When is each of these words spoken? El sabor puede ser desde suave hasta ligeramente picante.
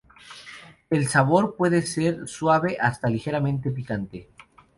El 0.89 1.07
sabor 1.09 1.55
puede 1.55 1.83
ser 1.83 2.21
desde 2.21 2.27
suave 2.27 2.75
hasta 2.81 3.07
ligeramente 3.07 3.69
picante. 3.69 4.31